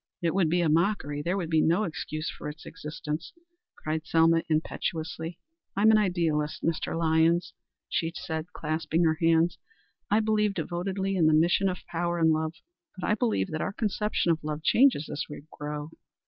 "It 0.23 0.33
would 0.33 0.49
be 0.49 0.61
a 0.61 0.67
mockery; 0.67 1.21
there 1.21 1.37
would 1.37 1.51
be 1.51 1.61
no 1.61 1.83
excuse 1.83 2.27
for 2.27 2.49
its 2.49 2.65
existence," 2.65 3.33
cried 3.75 4.07
Selma 4.07 4.41
impetuously. 4.49 5.37
"I 5.77 5.83
am 5.83 5.91
an 5.91 5.99
idealist, 5.99 6.63
Mr. 6.63 6.97
Lyons," 6.97 7.53
she 7.87 8.11
said 8.15 8.51
clasping 8.51 9.03
her 9.03 9.19
hands. 9.21 9.59
"I 10.09 10.19
believe 10.19 10.55
devotedly 10.55 11.15
in 11.17 11.27
the 11.27 11.35
mission 11.35 11.69
and 11.69 11.77
power 11.87 12.17
of 12.17 12.29
love. 12.29 12.53
But 12.97 13.07
I 13.07 13.13
believe 13.13 13.49
that 13.51 13.61
our 13.61 13.73
conception 13.73 14.31
of 14.31 14.43
love 14.43 14.63
changes 14.63 15.07
as 15.07 15.23
we 15.29 15.43
grow. 15.51 15.91